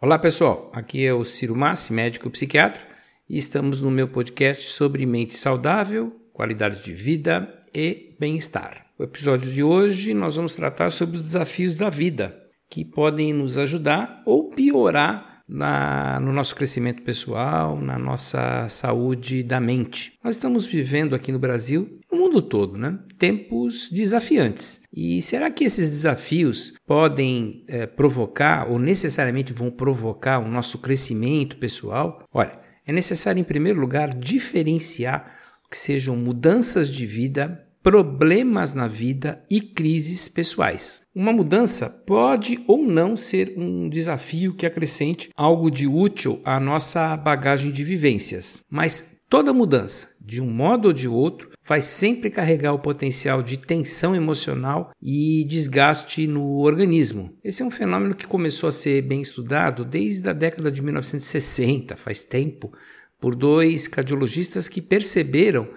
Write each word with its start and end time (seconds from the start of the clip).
Olá 0.00 0.16
pessoal, 0.16 0.70
aqui 0.72 1.04
é 1.04 1.12
o 1.12 1.24
Ciro 1.24 1.56
Massi, 1.56 1.92
médico 1.92 2.30
psiquiatra, 2.30 2.80
e 3.28 3.36
estamos 3.36 3.80
no 3.80 3.90
meu 3.90 4.06
podcast 4.06 4.68
sobre 4.68 5.04
mente 5.04 5.34
saudável, 5.34 6.12
qualidade 6.32 6.84
de 6.84 6.94
vida 6.94 7.52
e 7.74 8.14
bem-estar. 8.16 8.86
O 8.96 9.02
episódio 9.02 9.50
de 9.50 9.60
hoje 9.60 10.14
nós 10.14 10.36
vamos 10.36 10.54
tratar 10.54 10.90
sobre 10.90 11.16
os 11.16 11.22
desafios 11.22 11.76
da 11.76 11.90
vida 11.90 12.40
que 12.70 12.84
podem 12.84 13.32
nos 13.32 13.58
ajudar 13.58 14.22
ou 14.24 14.50
piorar 14.50 15.42
na, 15.48 16.20
no 16.20 16.32
nosso 16.32 16.54
crescimento 16.54 17.02
pessoal, 17.02 17.76
na 17.80 17.98
nossa 17.98 18.68
saúde 18.68 19.42
da 19.42 19.58
mente. 19.58 20.12
Nós 20.22 20.36
estamos 20.36 20.64
vivendo 20.64 21.16
aqui 21.16 21.32
no 21.32 21.40
Brasil, 21.40 21.97
no 22.10 22.18
mundo 22.18 22.40
todo, 22.40 22.76
né? 22.76 22.98
tempos 23.18 23.90
desafiantes. 23.90 24.80
E 24.92 25.20
será 25.20 25.50
que 25.50 25.64
esses 25.64 25.88
desafios 25.90 26.72
podem 26.86 27.64
é, 27.68 27.86
provocar 27.86 28.70
ou 28.70 28.78
necessariamente 28.78 29.52
vão 29.52 29.70
provocar 29.70 30.38
o 30.38 30.48
nosso 30.48 30.78
crescimento 30.78 31.56
pessoal? 31.56 32.24
Olha, 32.32 32.58
é 32.86 32.92
necessário, 32.92 33.40
em 33.40 33.44
primeiro 33.44 33.78
lugar, 33.78 34.14
diferenciar 34.14 35.36
que 35.70 35.76
sejam 35.76 36.16
mudanças 36.16 36.90
de 36.90 37.04
vida 37.04 37.67
problemas 37.82 38.74
na 38.74 38.86
vida 38.86 39.42
e 39.50 39.60
crises 39.60 40.28
pessoais. 40.28 41.02
Uma 41.14 41.32
mudança 41.32 41.88
pode 42.06 42.62
ou 42.66 42.84
não 42.84 43.16
ser 43.16 43.54
um 43.56 43.88
desafio 43.88 44.54
que 44.54 44.66
acrescente 44.66 45.30
algo 45.36 45.70
de 45.70 45.86
útil 45.86 46.40
à 46.44 46.58
nossa 46.60 47.16
bagagem 47.16 47.70
de 47.70 47.84
vivências, 47.84 48.60
mas 48.70 49.18
toda 49.28 49.52
mudança, 49.52 50.08
de 50.20 50.40
um 50.40 50.50
modo 50.50 50.88
ou 50.88 50.92
de 50.92 51.08
outro, 51.08 51.50
vai 51.64 51.82
sempre 51.82 52.30
carregar 52.30 52.72
o 52.72 52.78
potencial 52.78 53.42
de 53.42 53.58
tensão 53.58 54.16
emocional 54.16 54.90
e 55.02 55.44
desgaste 55.44 56.26
no 56.26 56.58
organismo. 56.58 57.36
Esse 57.44 57.62
é 57.62 57.64
um 57.64 57.70
fenômeno 57.70 58.14
que 58.14 58.26
começou 58.26 58.68
a 58.68 58.72
ser 58.72 59.02
bem 59.02 59.20
estudado 59.20 59.84
desde 59.84 60.28
a 60.28 60.32
década 60.32 60.70
de 60.70 60.80
1960, 60.82 61.96
faz 61.96 62.22
tempo, 62.22 62.72
por 63.20 63.34
dois 63.34 63.86
cardiologistas 63.86 64.68
que 64.68 64.80
perceberam 64.80 65.68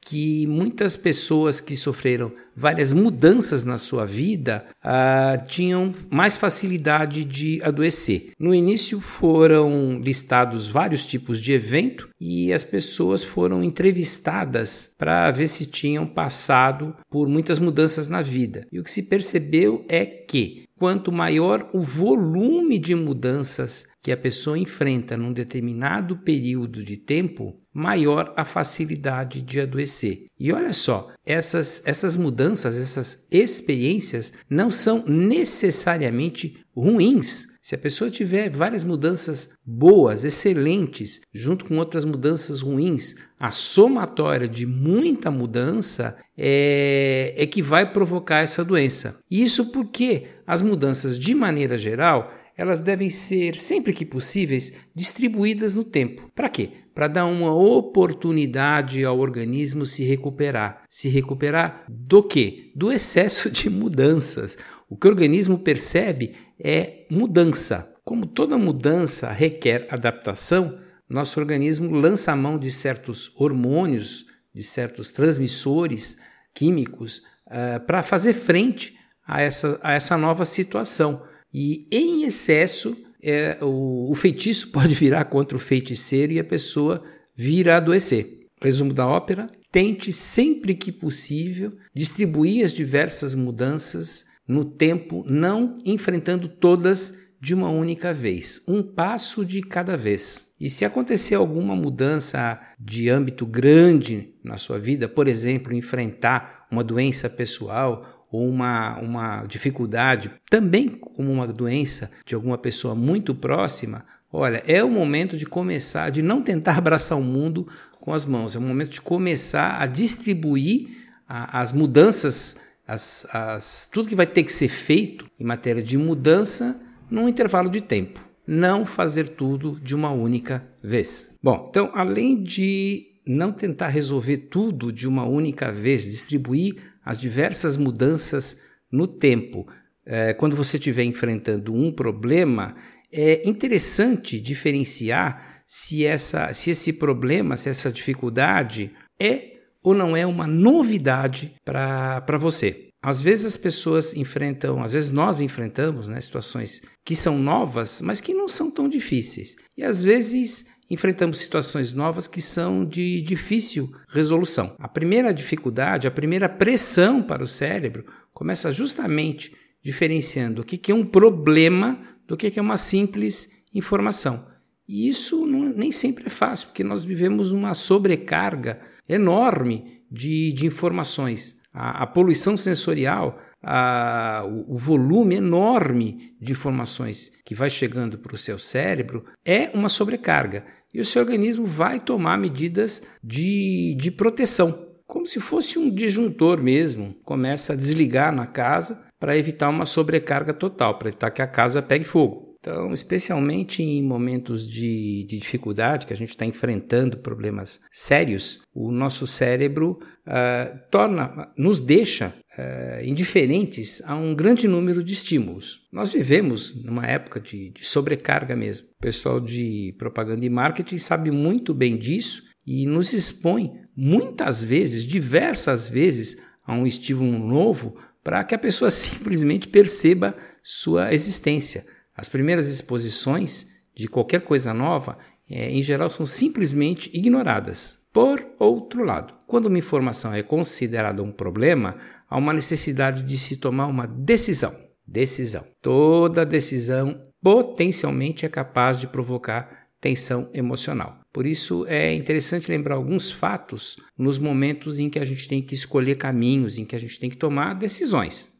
que 0.00 0.46
muitas 0.46 0.96
pessoas 0.96 1.60
que 1.60 1.76
sofreram 1.76 2.32
várias 2.56 2.92
mudanças 2.92 3.64
na 3.64 3.78
sua 3.78 4.04
vida 4.04 4.66
uh, 4.84 5.46
tinham 5.46 5.92
mais 6.10 6.36
facilidade 6.36 7.24
de 7.24 7.60
adoecer. 7.62 8.32
No 8.38 8.54
início 8.54 9.00
foram 9.00 10.00
listados 10.00 10.68
vários 10.68 11.06
tipos 11.06 11.40
de 11.40 11.52
evento 11.52 12.08
e 12.20 12.52
as 12.52 12.64
pessoas 12.64 13.22
foram 13.22 13.62
entrevistadas 13.62 14.90
para 14.98 15.30
ver 15.30 15.48
se 15.48 15.66
tinham 15.66 16.06
passado 16.06 16.94
por 17.10 17.28
muitas 17.28 17.58
mudanças 17.58 18.08
na 18.08 18.22
vida. 18.22 18.66
E 18.72 18.80
o 18.80 18.84
que 18.84 18.90
se 18.90 19.04
percebeu 19.04 19.84
é 19.88 20.04
que 20.04 20.64
quanto 20.80 21.12
maior 21.12 21.68
o 21.74 21.82
volume 21.82 22.78
de 22.78 22.94
mudanças 22.94 23.86
que 24.02 24.10
a 24.10 24.16
pessoa 24.16 24.58
enfrenta 24.58 25.14
num 25.14 25.30
determinado 25.30 26.16
período 26.16 26.82
de 26.82 26.96
tempo, 26.96 27.59
maior 27.72 28.32
a 28.36 28.44
facilidade 28.44 29.40
de 29.40 29.60
adoecer. 29.60 30.26
E 30.38 30.52
olha 30.52 30.72
só, 30.72 31.10
essas, 31.24 31.82
essas 31.84 32.16
mudanças, 32.16 32.76
essas 32.76 33.26
experiências 33.30 34.32
não 34.48 34.70
são 34.70 35.04
necessariamente 35.06 36.64
ruins. 36.74 37.48
Se 37.62 37.74
a 37.74 37.78
pessoa 37.78 38.10
tiver 38.10 38.50
várias 38.50 38.82
mudanças 38.82 39.50
boas, 39.64 40.24
excelentes, 40.24 41.20
junto 41.32 41.66
com 41.66 41.76
outras 41.76 42.04
mudanças 42.04 42.62
ruins, 42.62 43.14
a 43.38 43.50
somatória 43.50 44.48
de 44.48 44.66
muita 44.66 45.30
mudança 45.30 46.16
é, 46.36 47.34
é 47.36 47.46
que 47.46 47.62
vai 47.62 47.92
provocar 47.92 48.38
essa 48.38 48.64
doença. 48.64 49.20
Isso 49.30 49.70
porque 49.70 50.26
as 50.46 50.62
mudanças, 50.62 51.18
de 51.18 51.34
maneira 51.34 51.76
geral, 51.76 52.32
elas 52.56 52.80
devem 52.80 53.08
ser, 53.08 53.56
sempre 53.56 53.92
que 53.92 54.04
possíveis, 54.04 54.72
distribuídas 54.94 55.74
no 55.74 55.84
tempo. 55.84 56.30
Para 56.34 56.48
quê? 56.48 56.70
Para 57.00 57.08
dar 57.08 57.24
uma 57.24 57.54
oportunidade 57.54 59.02
ao 59.06 59.20
organismo 59.20 59.86
se 59.86 60.04
recuperar. 60.04 60.82
Se 60.86 61.08
recuperar 61.08 61.86
do 61.88 62.22
quê? 62.22 62.72
Do 62.76 62.92
excesso 62.92 63.50
de 63.50 63.70
mudanças. 63.70 64.58
O 64.86 64.98
que 64.98 65.06
o 65.06 65.10
organismo 65.10 65.60
percebe 65.60 66.36
é 66.62 67.06
mudança. 67.10 67.90
Como 68.04 68.26
toda 68.26 68.58
mudança 68.58 69.32
requer 69.32 69.88
adaptação, 69.90 70.78
nosso 71.08 71.40
organismo 71.40 71.90
lança 71.90 72.32
a 72.32 72.36
mão 72.36 72.58
de 72.58 72.70
certos 72.70 73.32
hormônios, 73.34 74.26
de 74.54 74.62
certos 74.62 75.10
transmissores 75.10 76.18
químicos, 76.54 77.22
uh, 77.46 77.80
para 77.86 78.02
fazer 78.02 78.34
frente 78.34 78.94
a 79.26 79.40
essa, 79.40 79.80
a 79.82 79.94
essa 79.94 80.18
nova 80.18 80.44
situação. 80.44 81.26
E 81.50 81.88
em 81.90 82.24
excesso, 82.24 82.94
é, 83.22 83.58
o, 83.60 84.10
o 84.10 84.14
feitiço 84.14 84.70
pode 84.72 84.94
virar 84.94 85.24
contra 85.26 85.56
o 85.56 85.60
feiticeiro 85.60 86.32
e 86.32 86.38
a 86.38 86.44
pessoa 86.44 87.02
vira 87.36 87.74
a 87.74 87.76
adoecer. 87.78 88.40
Resumo 88.62 88.92
da 88.92 89.06
ópera: 89.06 89.50
tente 89.72 90.12
sempre 90.12 90.74
que 90.74 90.92
possível 90.92 91.72
distribuir 91.94 92.64
as 92.64 92.72
diversas 92.72 93.34
mudanças 93.34 94.24
no 94.46 94.64
tempo, 94.64 95.24
não 95.26 95.78
enfrentando 95.84 96.48
todas 96.48 97.14
de 97.40 97.54
uma 97.54 97.70
única 97.70 98.12
vez, 98.12 98.60
um 98.68 98.82
passo 98.82 99.44
de 99.44 99.62
cada 99.62 99.96
vez. 99.96 100.48
E 100.60 100.68
se 100.68 100.84
acontecer 100.84 101.36
alguma 101.36 101.74
mudança 101.74 102.60
de 102.78 103.08
âmbito 103.08 103.46
grande 103.46 104.34
na 104.44 104.58
sua 104.58 104.78
vida, 104.78 105.08
por 105.08 105.26
exemplo, 105.26 105.72
enfrentar 105.72 106.66
uma 106.70 106.84
doença 106.84 107.30
pessoal 107.30 108.19
ou 108.30 108.48
uma, 108.48 108.98
uma 108.98 109.44
dificuldade, 109.44 110.30
também 110.48 110.88
como 110.88 111.30
uma 111.32 111.46
doença 111.46 112.10
de 112.24 112.34
alguma 112.34 112.56
pessoa 112.56 112.94
muito 112.94 113.34
próxima, 113.34 114.04
olha, 114.32 114.62
é 114.66 114.82
o 114.84 114.90
momento 114.90 115.36
de 115.36 115.44
começar, 115.44 116.10
de 116.10 116.22
não 116.22 116.40
tentar 116.40 116.76
abraçar 116.78 117.18
o 117.18 117.22
mundo 117.22 117.66
com 118.00 118.12
as 118.12 118.24
mãos, 118.24 118.54
é 118.54 118.58
o 118.58 118.62
momento 118.62 118.90
de 118.90 119.00
começar 119.00 119.80
a 119.80 119.86
distribuir 119.86 120.88
a, 121.28 121.60
as 121.60 121.72
mudanças, 121.72 122.56
as, 122.86 123.26
as, 123.34 123.88
tudo 123.92 124.08
que 124.08 124.14
vai 124.14 124.26
ter 124.26 124.42
que 124.42 124.52
ser 124.52 124.68
feito 124.68 125.26
em 125.38 125.44
matéria 125.44 125.82
de 125.82 125.98
mudança 125.98 126.80
num 127.10 127.28
intervalo 127.28 127.68
de 127.68 127.80
tempo. 127.80 128.20
Não 128.46 128.86
fazer 128.86 129.28
tudo 129.30 129.78
de 129.80 129.94
uma 129.94 130.10
única 130.10 130.66
vez. 130.82 131.28
Bom, 131.42 131.66
então, 131.68 131.90
além 131.94 132.42
de 132.42 133.06
não 133.26 133.52
tentar 133.52 133.88
resolver 133.88 134.38
tudo 134.38 134.92
de 134.92 135.06
uma 135.06 135.24
única 135.24 135.70
vez, 135.70 136.04
distribuir 136.04 136.89
as 137.10 137.20
diversas 137.20 137.76
mudanças 137.76 138.56
no 138.90 139.08
tempo. 139.08 139.66
É, 140.06 140.32
quando 140.32 140.54
você 140.54 140.76
estiver 140.76 141.02
enfrentando 141.02 141.74
um 141.74 141.90
problema, 141.90 142.76
é 143.12 143.48
interessante 143.48 144.40
diferenciar 144.40 145.64
se, 145.66 146.06
essa, 146.06 146.52
se 146.52 146.70
esse 146.70 146.92
problema, 146.92 147.56
se 147.56 147.68
essa 147.68 147.90
dificuldade 147.90 148.92
é 149.18 149.54
ou 149.82 149.92
não 149.92 150.16
é 150.16 150.24
uma 150.24 150.46
novidade 150.46 151.52
para 151.64 152.38
você. 152.38 152.90
Às 153.02 153.20
vezes 153.20 153.46
as 153.46 153.56
pessoas 153.56 154.14
enfrentam, 154.14 154.80
às 154.80 154.92
vezes 154.92 155.10
nós 155.10 155.40
enfrentamos 155.40 156.06
né, 156.06 156.20
situações 156.20 156.80
que 157.04 157.16
são 157.16 157.38
novas, 157.38 158.00
mas 158.00 158.20
que 158.20 158.32
não 158.32 158.46
são 158.46 158.70
tão 158.70 158.88
difíceis. 158.88 159.56
E 159.76 159.82
às 159.82 160.00
vezes 160.00 160.64
enfrentamos 160.90 161.38
situações 161.38 161.92
novas 161.92 162.26
que 162.26 162.42
são 162.42 162.84
de 162.84 163.22
difícil 163.22 163.94
resolução. 164.08 164.74
A 164.78 164.88
primeira 164.88 165.32
dificuldade, 165.32 166.08
a 166.08 166.10
primeira 166.10 166.48
pressão 166.48 167.22
para 167.22 167.44
o 167.44 167.48
cérebro 167.48 168.04
começa 168.32 168.72
justamente 168.72 169.54
diferenciando 169.82 170.62
o 170.62 170.64
que 170.64 170.90
é 170.90 170.94
um 170.94 171.04
problema 171.04 171.98
do 172.26 172.36
que 172.36 172.58
é 172.58 172.62
uma 172.62 172.76
simples 172.76 173.64
informação. 173.72 174.50
E 174.86 175.08
isso 175.08 175.46
não, 175.46 175.72
nem 175.72 175.92
sempre 175.92 176.24
é 176.26 176.30
fácil, 176.30 176.68
porque 176.68 176.82
nós 176.82 177.04
vivemos 177.04 177.52
uma 177.52 177.74
sobrecarga 177.74 178.80
enorme 179.08 180.02
de, 180.10 180.52
de 180.52 180.66
informações. 180.66 181.60
A, 181.72 182.02
a 182.02 182.06
poluição 182.06 182.56
sensorial, 182.56 183.38
a, 183.62 184.42
o, 184.44 184.74
o, 184.74 184.76
volume 184.78 185.36
enorme 185.36 186.34
de 186.40 186.50
informações 186.52 187.30
que 187.44 187.54
vai 187.54 187.70
chegando 187.70 188.18
para 188.18 188.34
o 188.34 188.38
seu 188.38 188.58
cérebro 188.58 189.24
é 189.44 189.70
uma 189.72 189.88
sobrecarga 189.88 190.64
e 190.92 191.00
o 191.00 191.04
seu 191.04 191.22
organismo 191.22 191.64
vai 191.64 192.00
tomar 192.00 192.36
medidas 192.38 193.02
de, 193.22 193.94
de 193.98 194.10
proteção, 194.10 194.86
como 195.06 195.26
se 195.26 195.40
fosse 195.40 195.78
um 195.78 195.90
disjuntor 195.90 196.62
mesmo. 196.62 197.14
Começa 197.24 197.72
a 197.72 197.76
desligar 197.76 198.34
na 198.34 198.46
casa 198.46 199.02
para 199.18 199.36
evitar 199.36 199.68
uma 199.68 199.86
sobrecarga 199.86 200.52
total, 200.52 200.98
para 200.98 201.08
evitar 201.08 201.30
que 201.30 201.42
a 201.42 201.46
casa 201.46 201.82
pegue 201.82 202.04
fogo. 202.04 202.49
Então, 202.60 202.92
especialmente 202.92 203.82
em 203.82 204.02
momentos 204.02 204.68
de, 204.68 205.24
de 205.24 205.38
dificuldade, 205.38 206.04
que 206.04 206.12
a 206.12 206.16
gente 206.16 206.28
está 206.30 206.44
enfrentando 206.44 207.16
problemas 207.16 207.80
sérios, 207.90 208.60
o 208.74 208.92
nosso 208.92 209.26
cérebro 209.26 209.98
uh, 210.26 210.78
torna, 210.90 211.50
nos 211.56 211.80
deixa 211.80 212.34
uh, 212.58 213.02
indiferentes 213.02 214.02
a 214.04 214.14
um 214.14 214.34
grande 214.34 214.68
número 214.68 215.02
de 215.02 215.14
estímulos. 215.14 215.88
Nós 215.90 216.12
vivemos 216.12 216.84
numa 216.84 217.06
época 217.06 217.40
de, 217.40 217.70
de 217.70 217.86
sobrecarga 217.86 218.54
mesmo. 218.54 218.88
O 218.88 219.00
pessoal 219.00 219.40
de 219.40 219.94
propaganda 219.98 220.44
e 220.44 220.50
marketing 220.50 220.98
sabe 220.98 221.30
muito 221.30 221.72
bem 221.72 221.96
disso 221.96 222.42
e 222.66 222.84
nos 222.84 223.14
expõe 223.14 223.72
muitas 223.96 224.62
vezes, 224.62 225.06
diversas 225.06 225.88
vezes, 225.88 226.36
a 226.66 226.74
um 226.74 226.86
estímulo 226.86 227.38
novo 227.38 227.96
para 228.22 228.44
que 228.44 228.54
a 228.54 228.58
pessoa 228.58 228.90
simplesmente 228.92 229.66
perceba 229.66 230.36
sua 230.62 231.14
existência. 231.14 231.86
As 232.20 232.28
primeiras 232.28 232.68
exposições 232.68 233.68
de 233.96 234.06
qualquer 234.06 234.42
coisa 234.42 234.74
nova, 234.74 235.16
é, 235.48 235.70
em 235.70 235.82
geral, 235.82 236.10
são 236.10 236.26
simplesmente 236.26 237.10
ignoradas. 237.14 237.98
Por 238.12 238.46
outro 238.58 239.02
lado, 239.02 239.32
quando 239.46 239.66
uma 239.66 239.78
informação 239.78 240.34
é 240.34 240.42
considerada 240.42 241.22
um 241.22 241.32
problema, 241.32 241.96
há 242.28 242.36
uma 242.36 242.52
necessidade 242.52 243.22
de 243.22 243.38
se 243.38 243.56
tomar 243.56 243.86
uma 243.86 244.06
decisão. 244.06 244.70
Decisão. 245.06 245.64
Toda 245.80 246.44
decisão 246.44 247.22
potencialmente 247.42 248.44
é 248.44 248.50
capaz 248.50 249.00
de 249.00 249.06
provocar 249.06 249.88
tensão 249.98 250.50
emocional. 250.52 251.20
Por 251.32 251.46
isso 251.46 251.86
é 251.86 252.12
interessante 252.12 252.70
lembrar 252.70 252.96
alguns 252.96 253.30
fatos 253.30 253.96
nos 254.18 254.38
momentos 254.38 254.98
em 254.98 255.08
que 255.08 255.18
a 255.18 255.24
gente 255.24 255.48
tem 255.48 255.62
que 255.62 255.74
escolher 255.74 256.16
caminhos, 256.16 256.78
em 256.78 256.84
que 256.84 256.94
a 256.94 257.00
gente 257.00 257.18
tem 257.18 257.30
que 257.30 257.36
tomar 257.38 257.74
decisões. 257.74 258.59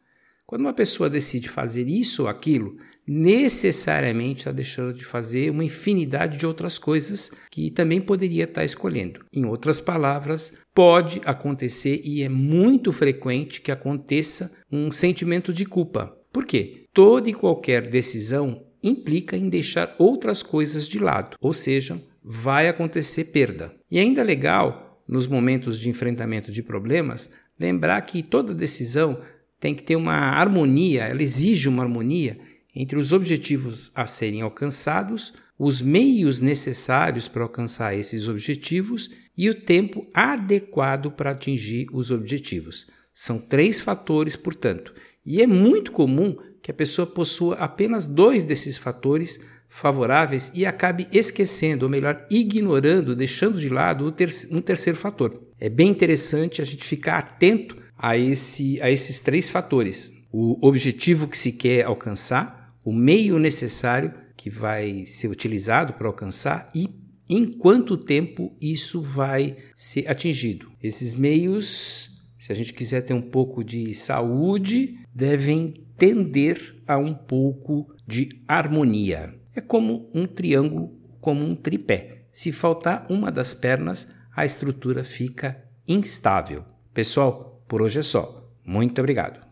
Quando 0.50 0.62
uma 0.62 0.72
pessoa 0.72 1.08
decide 1.08 1.48
fazer 1.48 1.86
isso 1.86 2.22
ou 2.22 2.28
aquilo, 2.28 2.76
necessariamente 3.06 4.40
está 4.40 4.50
deixando 4.50 4.92
de 4.92 5.04
fazer 5.04 5.48
uma 5.48 5.62
infinidade 5.62 6.36
de 6.36 6.44
outras 6.44 6.76
coisas 6.76 7.30
que 7.52 7.70
também 7.70 8.00
poderia 8.00 8.42
estar 8.42 8.64
escolhendo. 8.64 9.20
Em 9.32 9.44
outras 9.44 9.80
palavras, 9.80 10.52
pode 10.74 11.20
acontecer 11.24 12.00
e 12.04 12.24
é 12.24 12.28
muito 12.28 12.92
frequente 12.92 13.60
que 13.60 13.70
aconteça 13.70 14.50
um 14.72 14.90
sentimento 14.90 15.52
de 15.52 15.64
culpa. 15.64 16.18
Por 16.32 16.44
quê? 16.44 16.88
Toda 16.92 17.30
e 17.30 17.32
qualquer 17.32 17.86
decisão 17.86 18.60
implica 18.82 19.36
em 19.36 19.48
deixar 19.48 19.94
outras 20.00 20.42
coisas 20.42 20.88
de 20.88 20.98
lado, 20.98 21.36
ou 21.40 21.52
seja, 21.52 22.02
vai 22.24 22.66
acontecer 22.68 23.26
perda. 23.26 23.72
E 23.88 24.00
ainda 24.00 24.24
legal, 24.24 25.00
nos 25.06 25.28
momentos 25.28 25.78
de 25.78 25.88
enfrentamento 25.88 26.50
de 26.50 26.60
problemas, 26.60 27.30
lembrar 27.56 28.00
que 28.00 28.20
toda 28.20 28.52
decisão 28.52 29.20
tem 29.60 29.74
que 29.74 29.82
ter 29.82 29.94
uma 29.94 30.14
harmonia, 30.14 31.04
ela 31.04 31.22
exige 31.22 31.68
uma 31.68 31.82
harmonia 31.82 32.40
entre 32.74 32.98
os 32.98 33.12
objetivos 33.12 33.92
a 33.94 34.06
serem 34.06 34.40
alcançados, 34.40 35.34
os 35.58 35.82
meios 35.82 36.40
necessários 36.40 37.28
para 37.28 37.42
alcançar 37.42 37.94
esses 37.94 38.26
objetivos 38.26 39.10
e 39.36 39.50
o 39.50 39.54
tempo 39.54 40.08
adequado 40.14 41.10
para 41.10 41.32
atingir 41.32 41.86
os 41.92 42.10
objetivos. 42.10 42.86
São 43.12 43.38
três 43.38 43.80
fatores, 43.80 44.34
portanto, 44.36 44.94
e 45.24 45.42
é 45.42 45.46
muito 45.46 45.92
comum 45.92 46.36
que 46.62 46.70
a 46.70 46.74
pessoa 46.74 47.06
possua 47.06 47.56
apenas 47.56 48.06
dois 48.06 48.44
desses 48.44 48.78
fatores 48.78 49.38
favoráveis 49.68 50.50
e 50.54 50.64
acabe 50.64 51.06
esquecendo, 51.12 51.84
ou 51.84 51.90
melhor, 51.90 52.26
ignorando, 52.30 53.14
deixando 53.14 53.60
de 53.60 53.68
lado 53.68 54.14
um 54.50 54.60
terceiro 54.60 54.98
fator. 54.98 55.40
É 55.58 55.68
bem 55.68 55.90
interessante 55.90 56.62
a 56.62 56.64
gente 56.64 56.84
ficar 56.84 57.18
atento 57.18 57.79
a, 58.02 58.16
esse, 58.16 58.80
a 58.80 58.90
esses 58.90 59.20
três 59.20 59.50
fatores: 59.50 60.12
o 60.32 60.66
objetivo 60.66 61.28
que 61.28 61.36
se 61.36 61.52
quer 61.52 61.84
alcançar, 61.84 62.74
o 62.82 62.92
meio 62.92 63.38
necessário 63.38 64.14
que 64.36 64.48
vai 64.48 65.04
ser 65.04 65.28
utilizado 65.28 65.92
para 65.92 66.08
alcançar 66.08 66.70
e 66.74 66.88
em 67.28 67.46
quanto 67.46 67.96
tempo 67.96 68.56
isso 68.60 69.02
vai 69.02 69.56
ser 69.76 70.10
atingido. 70.10 70.72
Esses 70.82 71.14
meios, 71.14 72.24
se 72.38 72.50
a 72.50 72.54
gente 72.54 72.72
quiser 72.72 73.02
ter 73.02 73.12
um 73.12 73.20
pouco 73.20 73.62
de 73.62 73.94
saúde, 73.94 74.98
devem 75.14 75.86
tender 75.96 76.82
a 76.88 76.96
um 76.96 77.14
pouco 77.14 77.94
de 78.06 78.42
harmonia. 78.48 79.34
É 79.54 79.60
como 79.60 80.10
um 80.14 80.26
triângulo, 80.26 80.98
como 81.20 81.44
um 81.44 81.54
tripé. 81.54 82.24
Se 82.32 82.50
faltar 82.50 83.06
uma 83.10 83.30
das 83.30 83.52
pernas, 83.52 84.08
a 84.34 84.46
estrutura 84.46 85.04
fica 85.04 85.62
instável. 85.86 86.64
Pessoal, 86.92 87.49
por 87.70 87.82
hoje 87.82 88.00
é 88.00 88.02
só. 88.02 88.50
Muito 88.66 89.00
obrigado. 89.00 89.49